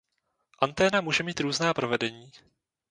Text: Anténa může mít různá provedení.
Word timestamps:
Anténa 0.59 1.01
může 1.01 1.23
mít 1.23 1.39
různá 1.39 1.73
provedení. 1.73 2.31